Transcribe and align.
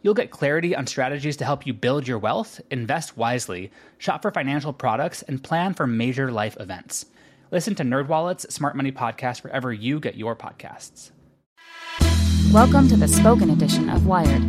You'll 0.00 0.14
get 0.14 0.30
clarity 0.30 0.76
on 0.76 0.86
strategies 0.86 1.38
to 1.38 1.44
help 1.44 1.66
you 1.66 1.72
build 1.72 2.06
your 2.06 2.18
wealth, 2.18 2.60
invest 2.70 3.16
wisely, 3.16 3.72
shop 3.98 4.22
for 4.22 4.30
financial 4.30 4.72
products, 4.72 5.22
and 5.22 5.42
plan 5.42 5.74
for 5.74 5.88
major 5.88 6.30
life 6.30 6.56
events. 6.60 7.06
Listen 7.50 7.74
to 7.74 7.82
NerdWallet's 7.82 8.54
Smart 8.54 8.76
Money 8.76 8.92
Podcast 8.92 9.42
wherever 9.42 9.72
you 9.72 9.98
get 9.98 10.14
your 10.16 10.36
podcasts. 10.36 11.10
Welcome 12.52 12.86
to 12.88 12.96
the 12.96 13.08
spoken 13.08 13.50
edition 13.50 13.90
of 13.90 14.06
Wired. 14.06 14.42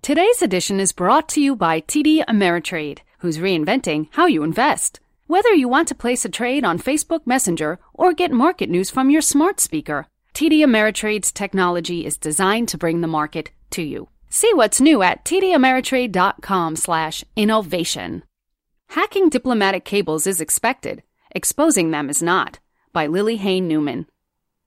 Today's 0.00 0.40
edition 0.40 0.80
is 0.80 0.92
brought 0.92 1.28
to 1.30 1.42
you 1.42 1.56
by 1.56 1.82
TD 1.82 2.24
Ameritrade, 2.24 3.00
who's 3.18 3.36
reinventing 3.36 4.08
how 4.12 4.26
you 4.26 4.42
invest. 4.42 5.00
Whether 5.26 5.52
you 5.52 5.68
want 5.68 5.88
to 5.88 5.94
place 5.94 6.24
a 6.24 6.30
trade 6.30 6.64
on 6.64 6.78
Facebook 6.78 7.26
Messenger 7.26 7.80
or 7.92 8.14
get 8.14 8.30
market 8.30 8.70
news 8.70 8.88
from 8.88 9.10
your 9.10 9.20
smart 9.20 9.60
speaker, 9.60 10.06
TD 10.36 10.58
Ameritrade's 10.58 11.32
technology 11.32 12.04
is 12.04 12.18
designed 12.18 12.68
to 12.68 12.76
bring 12.76 13.00
the 13.00 13.08
market 13.08 13.52
to 13.70 13.80
you. 13.80 14.10
See 14.28 14.52
what's 14.52 14.82
new 14.82 15.00
at 15.00 15.24
tdameritrade.com/innovation. 15.24 18.22
Hacking 18.88 19.30
diplomatic 19.30 19.86
cables 19.86 20.26
is 20.26 20.42
expected. 20.42 21.02
Exposing 21.30 21.90
them 21.90 22.10
is 22.10 22.22
not. 22.22 22.58
By 22.92 23.06
Lily 23.06 23.36
Hay 23.36 23.62
Newman. 23.62 24.08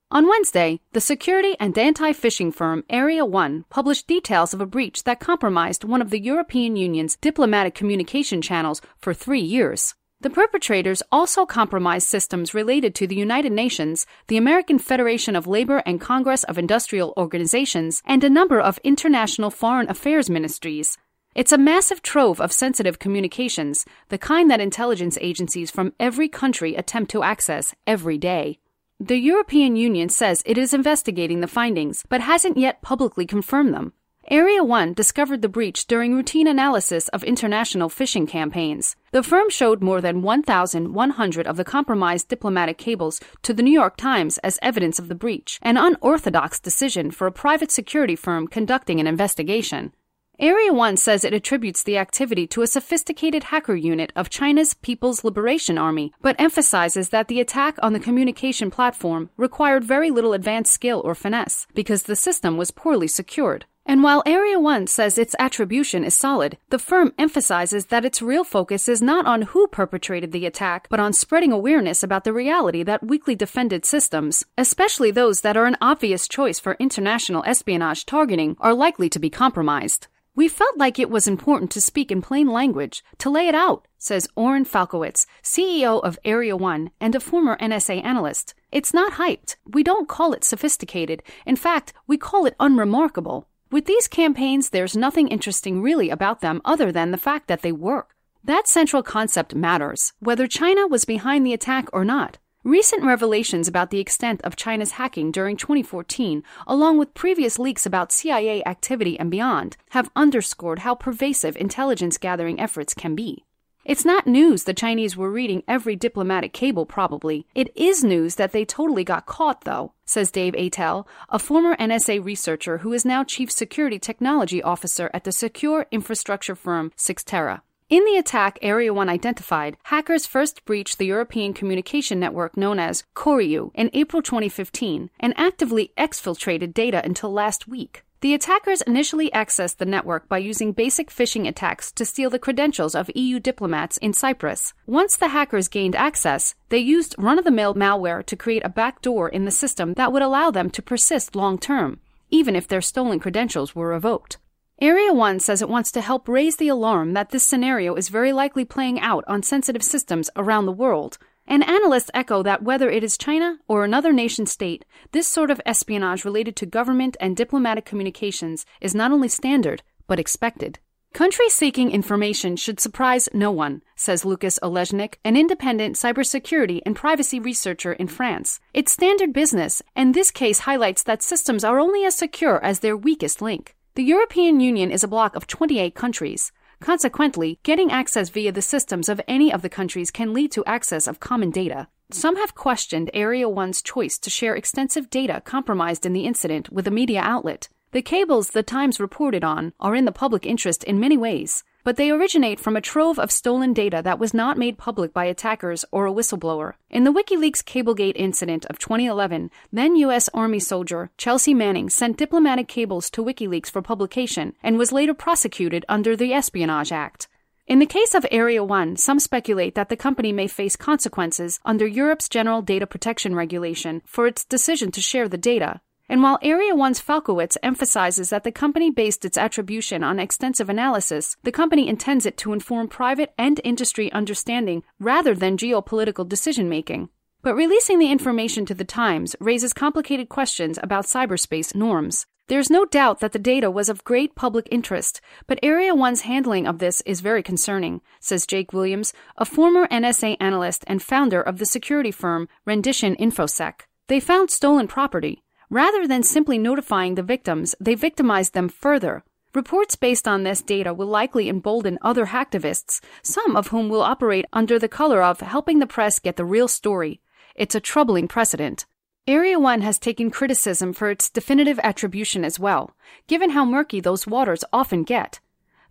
On 0.09 0.27
Wednesday, 0.27 0.79
the 0.93 1.01
security 1.01 1.55
and 1.59 1.77
anti 1.77 2.13
phishing 2.13 2.51
firm 2.51 2.83
Area 2.89 3.23
1 3.23 3.65
published 3.69 4.07
details 4.07 4.55
of 4.55 4.61
a 4.61 4.65
breach 4.65 5.03
that 5.03 5.19
compromised 5.19 5.83
one 5.83 6.01
of 6.01 6.09
the 6.09 6.19
European 6.19 6.77
Union's 6.77 7.15
diplomatic 7.17 7.75
communication 7.75 8.41
channels 8.41 8.81
for 8.97 9.13
three 9.13 9.39
years. 9.39 9.93
The 10.21 10.29
perpetrators 10.29 11.01
also 11.13 11.45
compromised 11.45 12.05
systems 12.05 12.53
related 12.53 12.93
to 12.95 13.07
the 13.07 13.15
United 13.15 13.53
Nations, 13.53 14.05
the 14.27 14.35
American 14.35 14.77
Federation 14.77 15.33
of 15.33 15.47
Labor 15.47 15.81
and 15.85 16.01
Congress 16.01 16.43
of 16.43 16.57
Industrial 16.57 17.13
Organizations, 17.15 18.03
and 18.05 18.21
a 18.21 18.29
number 18.29 18.59
of 18.59 18.79
international 18.83 19.49
foreign 19.49 19.89
affairs 19.89 20.29
ministries. 20.29 20.97
It's 21.35 21.53
a 21.53 21.57
massive 21.57 22.01
trove 22.01 22.41
of 22.41 22.51
sensitive 22.51 22.99
communications, 22.99 23.85
the 24.09 24.17
kind 24.17 24.51
that 24.51 24.59
intelligence 24.59 25.17
agencies 25.21 25.71
from 25.71 25.93
every 26.01 26.27
country 26.27 26.75
attempt 26.75 27.11
to 27.11 27.23
access 27.23 27.73
every 27.87 28.17
day. 28.17 28.59
The 28.99 29.15
European 29.15 29.77
Union 29.77 30.09
says 30.09 30.43
it 30.45 30.57
is 30.57 30.73
investigating 30.73 31.39
the 31.39 31.47
findings, 31.47 32.03
but 32.09 32.19
hasn't 32.19 32.57
yet 32.57 32.81
publicly 32.81 33.25
confirmed 33.25 33.73
them. 33.73 33.93
Area 34.31 34.63
1 34.63 34.93
discovered 34.93 35.41
the 35.41 35.49
breach 35.49 35.87
during 35.87 36.13
routine 36.13 36.45
analysis 36.45 37.07
of 37.07 37.23
international 37.23 37.89
phishing 37.89 38.27
campaigns. 38.27 38.95
The 39.11 39.23
firm 39.23 39.49
showed 39.49 39.81
more 39.81 40.01
than 40.01 40.21
1,100 40.21 41.47
of 41.47 41.57
the 41.57 41.63
compromised 41.63 42.27
diplomatic 42.27 42.77
cables 42.77 43.19
to 43.41 43.55
the 43.55 43.63
New 43.63 43.71
York 43.71 43.97
Times 43.97 44.37
as 44.43 44.59
evidence 44.61 44.99
of 44.99 45.07
the 45.07 45.15
breach, 45.15 45.57
an 45.63 45.77
unorthodox 45.77 46.59
decision 46.59 47.09
for 47.09 47.25
a 47.25 47.31
private 47.31 47.71
security 47.71 48.15
firm 48.15 48.47
conducting 48.47 48.99
an 48.99 49.07
investigation. 49.07 49.93
Area 50.37 50.71
1 50.71 50.97
says 50.97 51.23
it 51.23 51.33
attributes 51.33 51.81
the 51.81 51.97
activity 51.97 52.45
to 52.47 52.61
a 52.61 52.67
sophisticated 52.67 53.45
hacker 53.45 53.75
unit 53.75 54.13
of 54.15 54.29
China's 54.29 54.75
People's 54.75 55.23
Liberation 55.23 55.79
Army, 55.79 56.13
but 56.21 56.39
emphasizes 56.39 57.09
that 57.09 57.29
the 57.29 57.41
attack 57.41 57.77
on 57.81 57.93
the 57.93 57.99
communication 57.99 58.69
platform 58.69 59.31
required 59.37 59.83
very 59.83 60.11
little 60.11 60.33
advanced 60.33 60.71
skill 60.71 61.01
or 61.03 61.15
finesse, 61.15 61.65
because 61.73 62.03
the 62.03 62.15
system 62.15 62.57
was 62.57 62.69
poorly 62.69 63.07
secured. 63.07 63.65
And 63.89 64.03
while 64.03 64.21
Area 64.23 64.59
1 64.59 64.85
says 64.85 65.17
its 65.17 65.35
attribution 65.39 66.03
is 66.03 66.13
solid, 66.13 66.59
the 66.69 66.77
firm 66.77 67.11
emphasizes 67.17 67.87
that 67.87 68.05
its 68.05 68.21
real 68.21 68.43
focus 68.43 68.87
is 68.87 69.01
not 69.01 69.25
on 69.25 69.41
who 69.41 69.65
perpetrated 69.65 70.31
the 70.31 70.45
attack, 70.45 70.85
but 70.91 70.99
on 70.99 71.11
spreading 71.11 71.51
awareness 71.51 72.03
about 72.03 72.23
the 72.23 72.31
reality 72.31 72.83
that 72.83 73.07
weakly 73.07 73.33
defended 73.33 73.85
systems, 73.85 74.45
especially 74.59 75.09
those 75.09 75.41
that 75.41 75.57
are 75.57 75.65
an 75.65 75.75
obvious 75.81 76.27
choice 76.27 76.59
for 76.59 76.77
international 76.79 77.43
espionage 77.47 78.05
targeting, 78.05 78.55
are 78.59 78.75
likely 78.75 79.09
to 79.09 79.17
be 79.17 79.31
compromised. 79.31 80.05
We 80.35 80.47
felt 80.47 80.77
like 80.77 80.99
it 80.99 81.09
was 81.09 81.27
important 81.27 81.71
to 81.71 81.81
speak 81.81 82.11
in 82.11 82.21
plain 82.21 82.47
language, 82.47 83.03
to 83.17 83.31
lay 83.31 83.47
it 83.47 83.55
out, 83.55 83.87
says 83.97 84.29
Oren 84.35 84.65
Falkowitz, 84.65 85.25
CEO 85.41 85.99
of 86.03 86.19
Area 86.23 86.55
1 86.55 86.91
and 87.01 87.15
a 87.15 87.19
former 87.19 87.57
NSA 87.57 88.05
analyst. 88.05 88.53
It's 88.71 88.93
not 88.93 89.13
hyped. 89.13 89.55
We 89.65 89.81
don't 89.81 90.07
call 90.07 90.33
it 90.33 90.43
sophisticated. 90.43 91.23
In 91.47 91.55
fact, 91.55 91.91
we 92.05 92.17
call 92.17 92.45
it 92.45 92.55
unremarkable. 92.59 93.48
With 93.71 93.85
these 93.85 94.07
campaigns, 94.07 94.71
there's 94.71 94.97
nothing 94.97 95.27
interesting 95.27 95.83
really 95.83 96.09
about 96.09 96.41
them 96.41 96.59
other 96.65 96.91
than 96.91 97.11
the 97.11 97.19
fact 97.19 97.47
that 97.47 97.61
they 97.61 97.71
work. 97.71 98.15
That 98.43 98.67
central 98.67 99.03
concept 99.03 99.53
matters, 99.53 100.13
whether 100.19 100.47
China 100.47 100.87
was 100.87 101.05
behind 101.05 101.45
the 101.45 101.53
attack 101.53 101.87
or 101.93 102.03
not. 102.03 102.39
Recent 102.63 103.03
revelations 103.03 103.67
about 103.67 103.91
the 103.91 103.99
extent 103.99 104.41
of 104.43 104.55
China's 104.55 104.93
hacking 104.93 105.31
during 105.31 105.55
2014, 105.55 106.41
along 106.65 106.97
with 106.97 107.13
previous 107.13 107.59
leaks 107.59 107.85
about 107.85 108.11
CIA 108.11 108.63
activity 108.65 109.19
and 109.19 109.29
beyond, 109.29 109.77
have 109.91 110.09
underscored 110.15 110.79
how 110.79 110.95
pervasive 110.95 111.55
intelligence 111.55 112.17
gathering 112.17 112.59
efforts 112.59 112.95
can 112.95 113.13
be. 113.13 113.45
It's 113.89 114.05
not 114.05 114.27
news 114.27 114.65
the 114.65 114.73
Chinese 114.75 115.17
were 115.17 115.31
reading 115.31 115.63
every 115.67 115.95
diplomatic 115.95 116.53
cable, 116.53 116.85
probably. 116.85 117.47
It 117.55 117.75
is 117.75 118.03
news 118.03 118.35
that 118.35 118.51
they 118.51 118.63
totally 118.63 119.03
got 119.03 119.25
caught, 119.25 119.61
though, 119.61 119.93
says 120.05 120.29
Dave 120.29 120.53
Aitel, 120.53 121.07
a 121.27 121.39
former 121.39 121.75
NSA 121.75 122.23
researcher 122.23 122.77
who 122.77 122.93
is 122.93 123.03
now 123.03 123.23
Chief 123.23 123.49
Security 123.49 123.97
Technology 123.97 124.61
Officer 124.61 125.09
at 125.11 125.23
the 125.23 125.31
secure 125.31 125.87
infrastructure 125.89 126.53
firm 126.53 126.91
Cyxtera. 126.97 127.61
In 127.89 128.05
the 128.05 128.17
attack 128.17 128.59
Area 128.61 128.93
1 128.93 129.09
identified, 129.09 129.75
hackers 129.85 130.27
first 130.27 130.63
breached 130.65 130.99
the 130.99 131.07
European 131.07 131.55
communication 131.55 132.19
network 132.19 132.55
known 132.55 132.77
as 132.77 133.05
COREU 133.15 133.71
in 133.73 133.89
April 133.93 134.21
2015 134.21 135.09
and 135.19 135.33
actively 135.35 135.93
exfiltrated 135.97 136.75
data 136.75 137.01
until 137.03 137.33
last 137.33 137.67
week. 137.67 138.03
The 138.21 138.33
attackers 138.33 138.81
initially 138.81 139.31
accessed 139.31 139.77
the 139.77 139.85
network 139.85 140.27
by 140.27 140.39
using 140.39 140.73
basic 140.73 141.09
phishing 141.09 141.47
attacks 141.47 141.89
to 141.93 142.03
steal 142.03 142.29
the 142.29 142.37
credentials 142.37 142.93
of 142.93 143.09
EU 143.15 143.39
diplomats 143.39 143.95
in 143.95 144.11
Cyprus. 144.11 144.73
Once 144.85 145.15
the 145.15 145.29
hackers 145.29 145.69
gained 145.69 145.95
access, 145.95 146.53
they 146.67 146.79
used 146.79 147.15
run 147.17 147.39
of 147.39 147.45
the 147.45 147.51
mill 147.51 147.75
malware 147.75 148.25
to 148.25 148.35
create 148.35 148.65
a 148.65 148.69
backdoor 148.69 149.29
in 149.29 149.45
the 149.45 149.51
system 149.51 149.93
that 149.93 150.11
would 150.11 150.21
allow 150.21 150.51
them 150.51 150.69
to 150.71 150.81
persist 150.81 151.33
long 151.33 151.57
term, 151.57 152.01
even 152.29 152.57
if 152.57 152.67
their 152.67 152.81
stolen 152.81 153.19
credentials 153.19 153.73
were 153.73 153.87
revoked. 153.87 154.37
Area 154.81 155.13
1 155.13 155.39
says 155.39 155.61
it 155.61 155.69
wants 155.69 155.89
to 155.93 156.01
help 156.01 156.27
raise 156.27 156.57
the 156.57 156.67
alarm 156.67 157.13
that 157.13 157.29
this 157.29 157.45
scenario 157.45 157.95
is 157.95 158.09
very 158.09 158.33
likely 158.33 158.65
playing 158.65 158.99
out 158.99 159.23
on 159.27 159.43
sensitive 159.43 159.83
systems 159.83 160.29
around 160.35 160.65
the 160.65 160.73
world 160.73 161.17
and 161.49 161.67
analysts 161.67 162.11
echo 162.13 162.41
that 162.43 162.63
whether 162.63 162.89
it 162.89 163.03
is 163.03 163.17
China 163.17 163.57
or 163.67 163.83
another 163.83 164.13
nation 164.13 164.45
state, 164.45 164.85
this 165.11 165.27
sort 165.27 165.51
of 165.51 165.59
espionage 165.65 166.23
related 166.23 166.55
to 166.55 166.65
government 166.65 167.17
and 167.19 167.35
diplomatic 167.35 167.83
communications 167.83 168.65
is 168.79 168.95
not 168.95 169.11
only 169.11 169.27
standard, 169.27 169.81
but 170.07 170.19
expected. 170.19 170.79
Countries 171.13 171.53
seeking 171.53 171.89
information 171.89 172.55
should 172.55 172.79
surprise 172.79 173.27
no 173.33 173.49
one, 173.49 173.81
says 173.95 174.23
Lucas 174.23 174.59
Olejnik, 174.61 175.15
an 175.25 175.35
independent 175.35 175.95
cybersecurity 175.95 176.81
and 176.85 176.95
privacy 176.95 177.39
researcher 177.39 177.93
in 177.93 178.07
France. 178.07 178.59
It's 178.75 178.91
standard 178.91 179.33
business, 179.33 179.81
and 179.95 180.13
this 180.13 180.29
case 180.29 180.59
highlights 180.59 181.01
that 181.03 181.23
systems 181.23 181.63
are 181.63 181.79
only 181.79 182.05
as 182.05 182.13
secure 182.13 182.63
as 182.63 182.79
their 182.79 182.95
weakest 182.95 183.41
link. 183.41 183.75
The 183.95 184.03
European 184.03 184.59
Union 184.59 184.91
is 184.91 185.03
a 185.03 185.07
bloc 185.07 185.35
of 185.35 185.47
28 185.47 185.95
countries. 185.95 186.51
Consequently, 186.79 187.59
getting 187.63 187.91
access 187.91 188.29
via 188.29 188.51
the 188.51 188.61
systems 188.61 189.09
of 189.09 189.21
any 189.27 189.51
of 189.51 189.61
the 189.61 189.69
countries 189.69 190.11
can 190.11 190.33
lead 190.33 190.51
to 190.53 190.63
access 190.65 191.07
of 191.07 191.19
common 191.19 191.51
data. 191.51 191.87
Some 192.11 192.37
have 192.37 192.55
questioned 192.55 193.11
Area 193.13 193.47
1's 193.47 193.81
choice 193.81 194.17
to 194.19 194.29
share 194.29 194.55
extensive 194.55 195.09
data 195.09 195.41
compromised 195.45 196.05
in 196.05 196.13
the 196.13 196.25
incident 196.25 196.71
with 196.71 196.87
a 196.87 196.91
media 196.91 197.21
outlet. 197.21 197.69
The 197.91 198.01
cables 198.01 198.51
the 198.51 198.63
Times 198.63 198.99
reported 198.99 199.43
on 199.43 199.73
are 199.79 199.95
in 199.95 200.05
the 200.05 200.11
public 200.11 200.45
interest 200.45 200.83
in 200.83 200.99
many 200.99 201.17
ways, 201.17 201.63
but 201.83 201.95
they 201.95 202.09
originate 202.09 202.59
from 202.59 202.75
a 202.75 202.81
trove 202.81 203.17
of 203.19 203.31
stolen 203.31 203.73
data 203.73 204.01
that 204.03 204.19
was 204.19 204.33
not 204.33 204.57
made 204.57 204.77
public 204.77 205.13
by 205.13 205.25
attackers 205.25 205.85
or 205.91 206.05
a 206.05 206.11
whistleblower. 206.11 206.73
In 206.89 207.03
the 207.03 207.13
WikiLeaks 207.13 207.63
Cablegate 207.63 208.15
incident 208.15 208.65
of 208.65 208.79
2011, 208.79 209.51
then 209.71 209.95
U.S. 209.95 210.29
Army 210.33 210.59
soldier 210.59 211.11
Chelsea 211.17 211.53
Manning 211.53 211.89
sent 211.89 212.17
diplomatic 212.17 212.67
cables 212.67 213.09
to 213.11 213.23
WikiLeaks 213.23 213.69
for 213.69 213.81
publication 213.81 214.53
and 214.63 214.77
was 214.77 214.91
later 214.91 215.13
prosecuted 215.13 215.85
under 215.87 216.15
the 216.15 216.33
Espionage 216.33 216.91
Act. 216.91 217.27
In 217.69 217.77
the 217.77 217.85
case 217.85 218.15
of 218.15 218.25
Area 218.31 218.63
1, 218.63 218.97
some 218.97 219.19
speculate 219.19 219.75
that 219.75 219.89
the 219.89 219.95
company 219.95 220.33
may 220.33 220.47
face 220.47 220.75
consequences 220.75 221.59
under 221.63 221.85
Europe's 221.85 222.27
General 222.27 222.63
Data 222.63 222.87
Protection 222.87 223.35
Regulation 223.35 224.01
for 224.07 224.25
its 224.25 224.43
decision 224.43 224.91
to 224.91 225.01
share 225.01 225.29
the 225.29 225.37
data, 225.37 225.79
and 226.09 226.23
while 226.23 226.39
Area 226.41 226.73
1's 226.73 226.99
Falkowitz 226.99 227.55
emphasizes 227.61 228.31
that 228.31 228.43
the 228.43 228.51
company 228.51 228.89
based 228.89 229.23
its 229.23 229.37
attribution 229.37 230.03
on 230.03 230.19
extensive 230.19 230.67
analysis, 230.67 231.37
the 231.43 231.51
company 231.51 231.87
intends 231.87 232.25
it 232.25 232.35
to 232.37 232.51
inform 232.51 232.87
private 232.87 233.31
and 233.37 233.61
industry 233.63 234.11
understanding 234.11 234.83
rather 234.99 235.35
than 235.35 235.55
geopolitical 235.55 236.27
decision 236.27 236.67
making. 236.67 237.09
But 237.43 237.55
releasing 237.55 237.99
the 237.99 238.11
information 238.11 238.65
to 238.65 238.73
the 238.73 238.83
Times 238.83 239.35
raises 239.39 239.71
complicated 239.71 240.27
questions 240.27 240.79
about 240.81 241.05
cyberspace 241.05 241.75
norms. 241.75 242.25
There's 242.47 242.71
no 242.71 242.83
doubt 242.83 243.19
that 243.19 243.31
the 243.31 243.37
data 243.37 243.69
was 243.69 243.89
of 243.89 244.03
great 244.03 244.33
public 244.33 244.67
interest, 244.71 245.21
but 245.45 245.59
Area 245.61 245.93
1's 245.93 246.21
handling 246.21 246.65
of 246.65 246.79
this 246.79 247.01
is 247.05 247.21
very 247.21 247.43
concerning, 247.43 248.01
says 248.19 248.47
Jake 248.47 248.73
Williams, 248.73 249.13
a 249.37 249.45
former 249.45 249.87
NSA 249.89 250.35
analyst 250.39 250.83
and 250.87 251.03
founder 251.03 251.39
of 251.39 251.59
the 251.59 251.67
security 251.67 252.09
firm 252.09 252.49
Rendition 252.65 253.15
InfoSec. 253.17 253.81
They 254.07 254.19
found 254.19 254.49
stolen 254.49 254.87
property, 254.87 255.43
Rather 255.69 256.07
than 256.07 256.23
simply 256.23 256.57
notifying 256.57 257.15
the 257.15 257.23
victims, 257.23 257.75
they 257.79 257.93
victimized 257.93 258.53
them 258.53 258.69
further. 258.69 259.23
Reports 259.53 259.95
based 259.95 260.27
on 260.27 260.43
this 260.43 260.61
data 260.61 260.93
will 260.93 261.07
likely 261.07 261.49
embolden 261.49 261.97
other 262.01 262.27
hacktivists, 262.27 263.01
some 263.21 263.55
of 263.55 263.67
whom 263.67 263.89
will 263.89 264.01
operate 264.01 264.45
under 264.53 264.79
the 264.79 264.87
color 264.87 265.21
of 265.21 265.41
helping 265.41 265.79
the 265.79 265.87
press 265.87 266.19
get 266.19 266.35
the 266.37 266.45
real 266.45 266.67
story. 266.67 267.21
It's 267.55 267.75
a 267.75 267.79
troubling 267.79 268.27
precedent. 268.27 268.85
Area 269.27 269.59
1 269.59 269.81
has 269.81 269.99
taken 269.99 270.31
criticism 270.31 270.91
for 270.91 271.11
its 271.11 271.29
definitive 271.29 271.79
attribution 271.83 272.43
as 272.43 272.59
well, 272.59 272.95
given 273.27 273.51
how 273.51 273.63
murky 273.63 273.99
those 273.99 274.25
waters 274.25 274.63
often 274.73 275.03
get. 275.03 275.39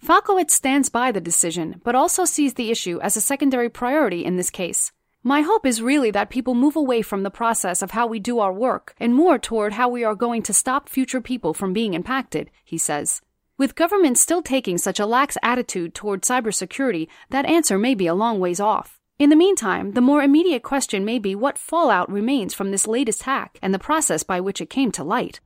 Falkowitz 0.01 0.55
stands 0.55 0.89
by 0.89 1.13
the 1.13 1.21
decision, 1.21 1.81
but 1.85 1.95
also 1.95 2.25
sees 2.25 2.55
the 2.55 2.71
issue 2.71 2.99
as 3.01 3.17
a 3.17 3.21
secondary 3.21 3.69
priority 3.69 4.25
in 4.25 4.37
this 4.37 4.51
case. 4.51 4.93
My 5.25 5.41
hope 5.41 5.67
is 5.67 5.83
really 5.83 6.13
that 6.13 6.31
people 6.31 6.55
move 6.55 6.77
away 6.77 7.03
from 7.03 7.25
the 7.25 7.31
process 7.31 7.83
of 7.83 7.91
how 7.91 8.07
we 8.07 8.21
do 8.21 8.39
our 8.39 8.53
work 8.53 8.95
and 9.01 9.13
more 9.13 9.37
toward 9.37 9.73
how 9.73 9.89
we 9.89 10.05
are 10.05 10.15
going 10.15 10.43
to 10.45 10.55
stop 10.55 10.89
future 10.89 11.21
people 11.21 11.53
from 11.53 11.73
being 11.73 11.95
impacted, 11.95 12.53
he 12.65 12.79
says. 12.79 13.21
With 13.59 13.75
governments 13.75 14.21
still 14.21 14.43
taking 14.43 14.79
such 14.79 15.01
a 15.01 15.07
lax 15.07 15.37
attitude 15.43 15.93
toward 15.93 16.23
cybersecurity, 16.23 17.09
that 17.31 17.47
answer 17.47 17.79
may 17.79 17.97
be 17.97 18.07
a 18.07 18.15
long 18.15 18.39
ways 18.39 18.61
off. 18.61 19.01
In 19.19 19.31
the 19.31 19.35
meantime, 19.35 19.95
the 19.95 20.01
more 20.01 20.23
immediate 20.23 20.63
question 20.63 21.05
may 21.05 21.19
be 21.19 21.35
what 21.35 21.59
fallout 21.59 22.09
remains 22.09 22.55
from 22.55 22.71
this 22.71 22.87
latest 22.87 23.25
hack 23.25 23.59
and 23.61 23.75
the 23.75 23.79
process 23.81 24.23
by 24.23 24.39
which 24.41 24.61
it 24.61 24.71
came 24.71 24.93
to 24.93 25.03
light. 25.03 25.41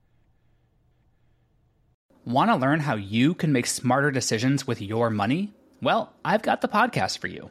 Want 2.26 2.50
to 2.50 2.56
learn 2.56 2.80
how 2.80 2.96
you 2.96 3.32
can 3.32 3.50
make 3.50 3.66
smarter 3.66 4.10
decisions 4.10 4.66
with 4.66 4.82
your 4.82 5.08
money? 5.08 5.54
Well, 5.80 6.12
I've 6.22 6.42
got 6.42 6.60
the 6.60 6.68
podcast 6.68 7.16
for 7.16 7.28
you. 7.28 7.50